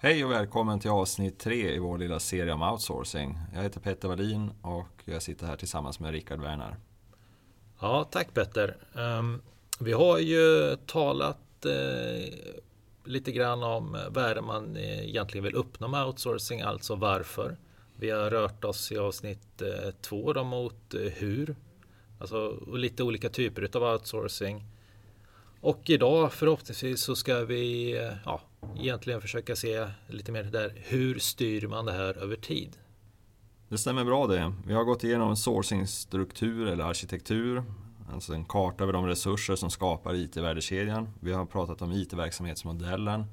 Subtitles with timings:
[0.00, 3.38] Hej och välkommen till avsnitt tre i vår lilla serie om outsourcing.
[3.54, 6.76] Jag heter Petter Wallin och jag sitter här tillsammans med Rickard Werner.
[7.80, 8.76] Ja, tack Petter.
[8.94, 9.42] Ehm,
[9.80, 12.34] vi har ju talat eh,
[13.04, 17.56] lite grann om vad är det man eh, egentligen vill uppnå med outsourcing, alltså varför.
[17.96, 21.56] Vi har rört oss i avsnitt eh, två då mot hur,
[22.20, 24.64] alltså lite olika typer av outsourcing.
[25.60, 27.92] Och idag förhoppningsvis så ska vi
[28.24, 28.40] ja,
[28.76, 32.76] egentligen försöka se lite mer där hur styr man det här över tid?
[33.68, 34.52] Det stämmer bra det.
[34.66, 37.64] Vi har gått igenom sourcingstruktur eller arkitektur,
[38.12, 41.08] alltså en karta över de resurser som skapar IT-värdekedjan.
[41.20, 43.24] Vi har pratat om IT-verksamhetsmodellen,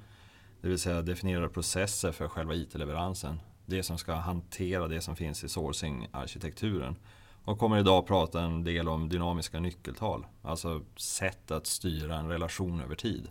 [0.61, 3.39] det vill säga definierade processer för själva IT-leveransen.
[3.65, 6.95] Det som ska hantera det som finns i sourcing-arkitekturen.
[7.43, 12.81] Och kommer idag prata en del om dynamiska nyckeltal, alltså sätt att styra en relation
[12.81, 13.29] över tid.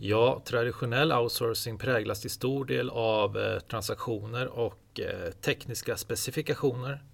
[0.00, 7.04] Ja, traditionell outsourcing präglas till stor del av eh, transaktioner och eh, tekniska specifikationer.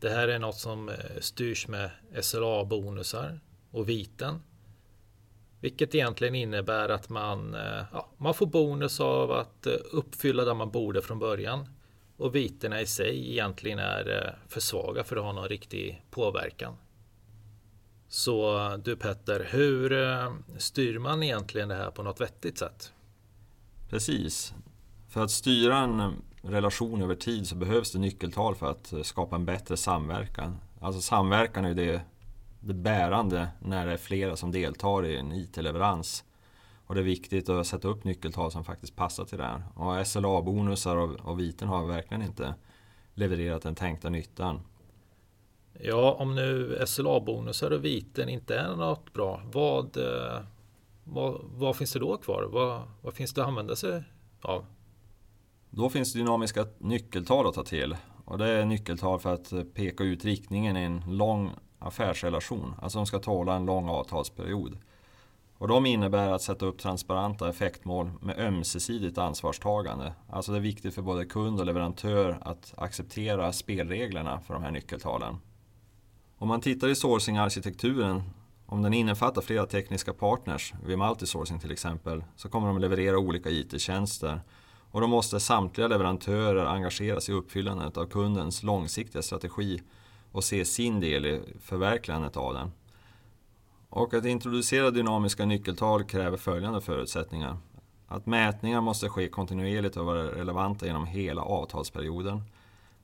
[0.00, 4.42] Det här är något som eh, styrs med SLA-bonusar och viten.
[5.60, 10.54] Vilket egentligen innebär att man, eh, ja, man får bonus av att eh, uppfylla det
[10.54, 11.68] man borde från början.
[12.16, 16.76] Och viterna i sig egentligen är eh, för svaga för att ha någon riktig påverkan.
[18.12, 22.92] Så du Petter, hur eh, styr man egentligen det här på något vettigt sätt?
[23.90, 24.54] Precis.
[25.08, 29.36] För att styra en relation över tid så behövs det nyckeltal för att eh, skapa
[29.36, 30.56] en bättre samverkan.
[30.80, 32.02] Alltså samverkan är det,
[32.60, 36.24] det bärande när det är flera som deltar i en IT-leverans.
[36.86, 39.62] Och det är viktigt att sätta upp nyckeltal som faktiskt passar till det här.
[39.74, 42.54] Och SLA-bonusar och, och viten har verkligen inte
[43.14, 44.60] levererat den tänkta nyttan.
[45.82, 50.40] Ja, om nu SLA-bonusar och viten inte är något bra, vad, eh,
[51.04, 52.42] vad, vad finns det då kvar?
[52.42, 54.02] Vad, vad finns det att använda sig
[54.40, 54.66] av?
[55.70, 57.96] Då finns det dynamiska nyckeltal att ta till.
[58.24, 62.74] Och det är nyckeltal för att eh, peka ut riktningen i en lång affärsrelation.
[62.82, 64.78] Alltså de ska tåla en lång avtalsperiod.
[65.58, 70.12] Och de innebär att sätta upp transparenta effektmål med ömsesidigt ansvarstagande.
[70.28, 74.70] Alltså det är viktigt för både kund och leverantör att acceptera spelreglerna för de här
[74.70, 75.36] nyckeltalen.
[76.40, 78.22] Om man tittar i sourcing-arkitekturen,
[78.66, 83.50] om den innefattar flera tekniska partners, vid multisourcing till exempel, så kommer de leverera olika
[83.50, 84.40] IT-tjänster.
[84.90, 89.82] Och då måste samtliga leverantörer engageras i uppfyllandet av kundens långsiktiga strategi
[90.32, 92.72] och se sin del i förverkligandet av den.
[93.88, 97.56] Och att introducera dynamiska nyckeltal kräver följande förutsättningar.
[98.06, 102.42] Att mätningar måste ske kontinuerligt och vara relevanta genom hela avtalsperioden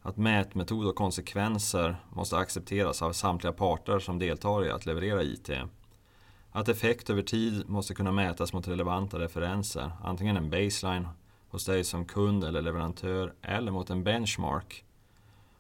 [0.07, 5.51] att mätmetod och konsekvenser måste accepteras av samtliga parter som deltar i att leverera IT.
[6.53, 11.09] Att effekt över tid måste kunna mätas mot relevanta referenser, antingen en baseline
[11.49, 14.85] hos dig som kund eller leverantör eller mot en benchmark.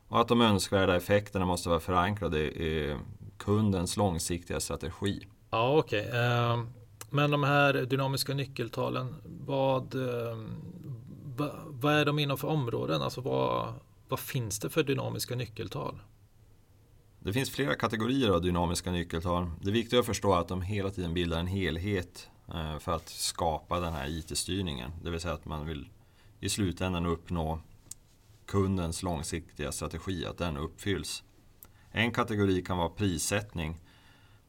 [0.09, 2.97] Och att de önskvärda effekterna måste vara förankrade i
[3.39, 5.27] kundens långsiktiga strategi.
[5.51, 6.07] Ja, okej.
[6.09, 6.67] Okay.
[7.11, 9.15] Men de här dynamiska nyckeltalen,
[9.47, 10.51] vad, ehm,
[11.67, 13.03] vad är de inom för områden?
[13.03, 13.75] Alltså vad,
[14.09, 16.00] vad finns det för dynamiska nyckeltal?
[17.19, 19.50] Det finns flera kategorier av dynamiska nyckeltal.
[19.61, 23.09] Det är viktigt att förstå att de hela tiden bildar en helhet eh, för att
[23.09, 24.91] skapa den här IT-styrningen.
[25.03, 25.89] Det vill säga att man vill
[26.41, 27.61] i slutändan uppnå
[28.47, 31.22] kundens långsiktiga strategi, att den uppfylls.
[31.91, 33.81] En kategori kan vara prissättning.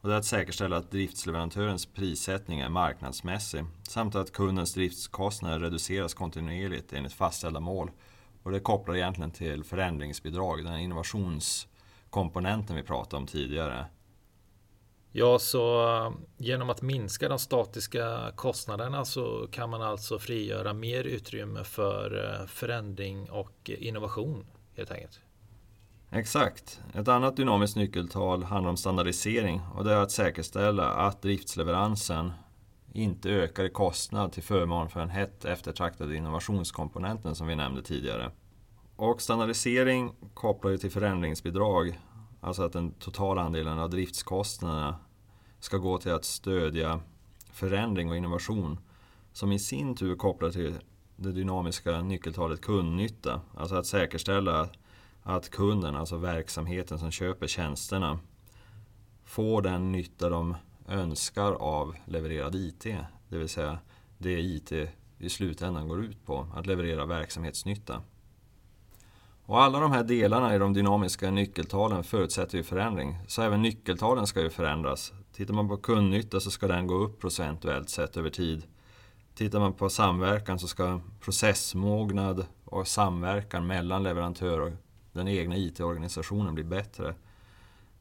[0.01, 6.13] Och det är att säkerställa att driftsleverantörens prissättning är marknadsmässig samt att kundens driftskostnader reduceras
[6.13, 7.91] kontinuerligt enligt fastställda mål
[8.47, 13.85] och det kopplar egentligen till förändringsbidrag, den innovationskomponenten vi pratade om tidigare.
[15.12, 21.03] Ja, så eh, genom att minska de statiska kostnaderna så kan man alltså frigöra mer
[21.03, 25.19] utrymme för eh, förändring och innovation helt enkelt.
[26.12, 26.81] Exakt.
[26.94, 32.31] Ett annat dynamiskt nyckeltal handlar om standardisering och det är att säkerställa att driftsleveransen
[32.93, 38.31] inte ökar i kostnad till förmån för den hett eftertraktade innovationskomponenten som vi nämnde tidigare.
[38.95, 41.99] Och standardisering kopplar ju till förändringsbidrag,
[42.41, 44.99] alltså att den totala andelen av driftskostnaderna
[45.59, 46.99] ska gå till att stödja
[47.51, 48.79] förändring och innovation
[49.33, 50.75] som i sin tur kopplar till
[51.16, 53.41] det dynamiska nyckeltalet kundnytta.
[53.57, 54.69] Alltså att säkerställa
[55.23, 58.19] att kunden, alltså verksamheten som köper tjänsterna,
[59.25, 60.55] får den nytta de
[60.87, 62.84] önskar av levererad IT.
[63.29, 63.79] Det vill säga
[64.17, 64.72] det IT
[65.19, 68.01] i slutändan går ut på, att leverera verksamhetsnytta.
[69.45, 73.17] Och alla de här delarna i de dynamiska nyckeltalen förutsätter ju förändring.
[73.28, 75.13] Så även nyckeltalen ska ju förändras.
[75.34, 78.63] Tittar man på kundnytta så ska den gå upp procentuellt sett över tid.
[79.35, 84.72] Tittar man på samverkan så ska processmognad och samverkan mellan leverantör och
[85.11, 87.16] den egna IT-organisationen bli bättre.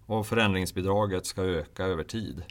[0.07, 2.43] Och förändringsbidraget ska öka över tid.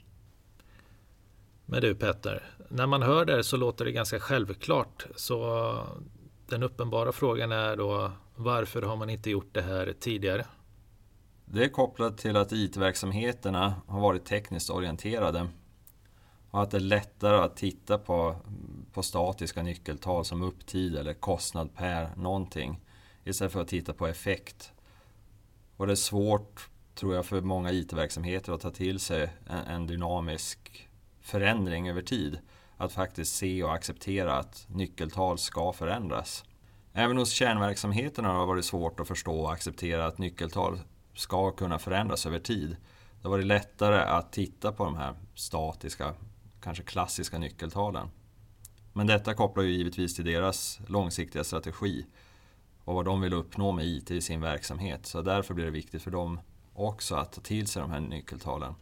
[1.65, 5.05] Men du Petter, när man hör det så låter det ganska självklart.
[5.15, 5.79] Så
[6.47, 10.45] den uppenbara frågan är då varför har man inte gjort det här tidigare?
[11.45, 15.47] Det är kopplat till att IT-verksamheterna har varit tekniskt orienterade
[16.51, 18.35] och att det är lättare att titta på,
[18.93, 22.79] på statiska nyckeltal som upptid eller kostnad per någonting
[23.23, 24.71] istället för att titta på effekt.
[25.77, 29.87] Och det är svårt, tror jag, för många IT-verksamheter att ta till sig en, en
[29.87, 30.84] dynamisk
[31.25, 32.39] förändring över tid.
[32.77, 36.43] Att faktiskt se och acceptera att nyckeltal ska förändras.
[36.93, 40.79] Även hos kärnverksamheterna har det varit svårt att förstå och acceptera att nyckeltal
[41.13, 42.69] ska kunna förändras över tid.
[43.21, 46.13] Det har varit lättare att titta på de här statiska,
[46.61, 48.09] kanske klassiska nyckeltalen.
[48.93, 52.05] Men detta kopplar ju givetvis till deras långsiktiga strategi
[52.83, 55.05] och vad de vill uppnå med IT i sin verksamhet.
[55.05, 56.39] Så därför blir det viktigt för dem
[56.73, 58.73] också att ta till sig de här nyckeltalen.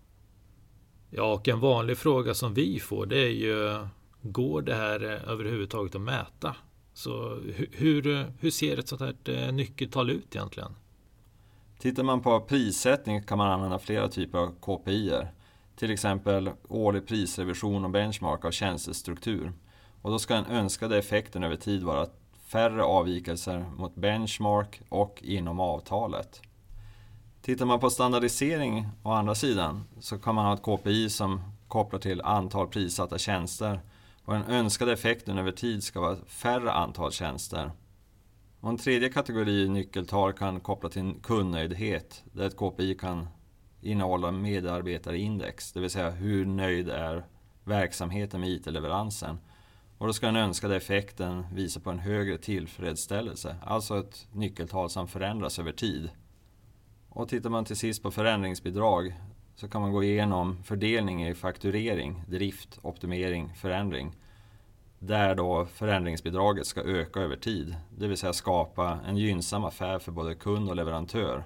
[1.15, 3.87] Ja, och en vanlig fråga som vi får det är ju
[4.25, 6.55] Går det här eh, överhuvudtaget att mäta?
[6.93, 7.39] Så
[7.71, 10.75] hur, hur ser ett sånt här eh, nyckeltal ut egentligen?
[11.79, 15.09] Tittar man på prissättning kan man använda flera typer av KPI.
[15.09, 15.27] -er.
[15.75, 19.53] Till exempel årlig prisrevision och benchmark av tjänstestruktur.
[20.01, 22.07] Och då ska den önskade effekten över tid vara
[22.45, 26.41] färre avvikelser mot benchmark och inom avtalet.
[27.43, 31.99] Tittar man på standardisering å andra sidan så kan man ha ett KPI som kopplar
[31.99, 33.79] till antal prissatta tjänster
[34.25, 37.71] och den önskade effekten över tid ska vara färre antal tjänster.
[38.59, 43.27] Och en tredje kategori nyckeltal kan koppla till kundnöjdhet där ett KPI kan
[43.81, 47.25] innehålla medarbetarindex, det vill säga hur nöjd är
[47.63, 49.37] verksamheten med IT-leveransen.
[49.97, 55.07] Och då ska den önskade effekten visa på en högre tillfredsställelse, alltså ett nyckeltal som
[55.07, 56.09] förändras över tid.
[57.15, 59.13] Och tittar man till sist på förändringsbidrag
[59.55, 64.15] så kan man gå igenom fördelning i fakturering, drift, optimering, förändring.
[64.99, 70.11] Där då förändringsbidraget ska öka över tid, det vill säga skapa en gynnsam affär för
[70.11, 71.43] både kund och leverantör.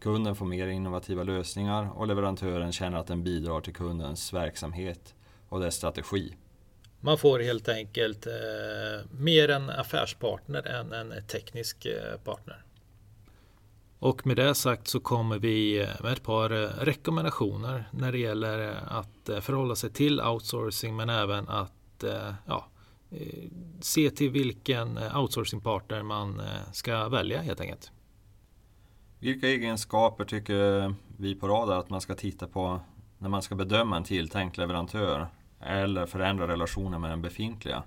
[0.00, 5.14] Kunden får mer innovativa lösningar och leverantören känner att den bidrar till kundens verksamhet
[5.48, 6.36] och dess strategi.
[7.00, 8.32] Man får helt enkelt eh,
[9.10, 12.63] mer en affärspartner än en teknisk eh, partner.
[14.04, 18.68] Och med det sagt så kommer vi med ett par eh, rekommendationer när det gäller
[18.68, 22.04] eh, att förhålla sig till outsourcing men även att
[22.46, 22.66] ja,
[23.80, 26.42] se till vilken outsourcingpartner man
[26.72, 27.92] ska välja helt enkelt.
[29.18, 32.80] Vilka egenskaper tycker vi på Radar att man ska titta på
[33.18, 35.28] när man ska bedöma en tilltänkt leverantör
[35.60, 37.82] eller förändra relationen med den befintliga?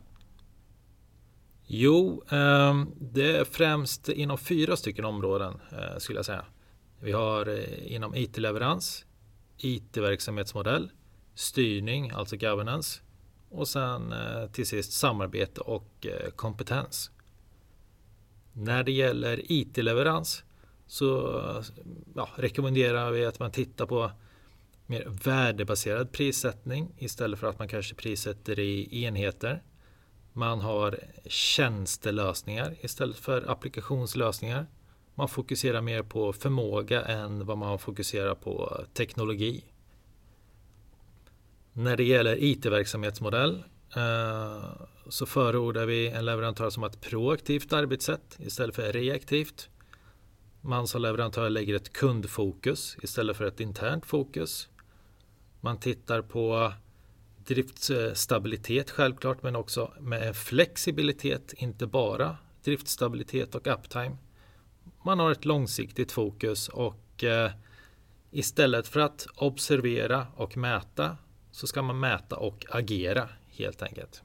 [1.70, 6.46] Jo, ehm, det är främst inom fyra stycken områden eh, skulle jag säga.
[7.00, 9.06] Vi har eh, inom IT-leverans,
[9.58, 10.92] IT-verksamhetsmodell,
[11.36, 13.02] styrning, alltså governance
[13.50, 17.12] och sen eh, till sist samarbete och kompetens.
[18.54, 20.44] När det gäller IT-leverans
[20.86, 21.42] så
[22.16, 24.12] ja, rekommenderar vi att man tittar på
[24.86, 29.64] mer värdebaserad prissättning istället för att man kanske prissätter i enheter.
[30.38, 34.68] Man har tjänstelösningar istället för applikationslösningar.
[35.16, 39.64] Man fokuserar mer på förmåga än vad man fokuserar på teknologi.
[41.74, 43.64] När det gäller IT-verksamhetsmodell
[43.96, 44.64] eh,
[45.10, 49.70] så förordar vi en leverantör som har ett proaktivt arbetssätt istället för reaktivt.
[50.62, 54.70] Man som leverantör lägger ett kundfokus istället för ett internt fokus.
[55.62, 56.74] Man tittar på
[57.48, 64.18] driftstabilitet självklart men också med flexibilitet, inte bara driftstabilitet och uptime.
[65.04, 67.52] Man har ett långsiktigt fokus och eh,
[68.32, 71.18] istället för att observera och mäta
[71.52, 74.24] så ska man mäta och agera helt enkelt.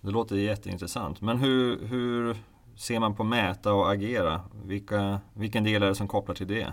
[0.00, 1.20] Det låter jätteintressant.
[1.20, 2.36] Men hur, hur
[2.76, 4.40] ser man på mäta och agera?
[4.64, 6.72] Vilka, vilken del är det som kopplar till det?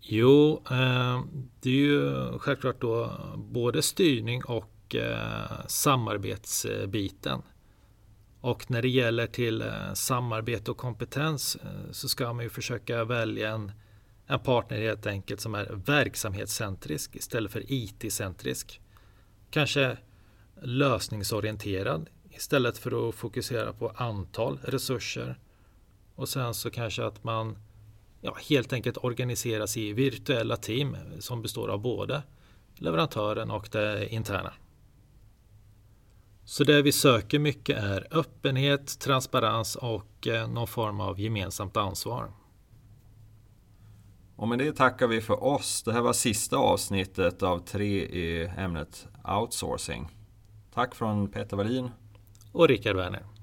[0.00, 1.24] Jo, eh,
[1.60, 7.42] det är ju självklart då både styrning och eh, samarbetsbiten.
[8.40, 11.58] Och när det gäller till eh, samarbete och kompetens
[11.90, 13.72] så ska man ju försöka välja en,
[14.26, 18.80] en partner helt enkelt som är verksamhetscentrisk istället för IT-centrisk.
[19.50, 19.96] Kanske
[20.62, 25.38] lösningsorienterad istället för att fokusera på antal resurser.
[26.14, 27.58] Och sen så kanske att man
[28.20, 32.22] ja, helt enkelt organiseras i virtuella team som består av både
[32.74, 34.52] leverantören och det interna.
[36.44, 42.30] Så det vi söker mycket är öppenhet, transparens och eh, någon form av gemensamt ansvar.
[44.36, 45.82] Och med det tackar vi för oss.
[45.82, 50.08] Det här var sista avsnittet av tre i ämnet outsourcing.
[50.74, 51.90] Tack från Peter Wallin
[52.52, 53.35] och Rickard Werner.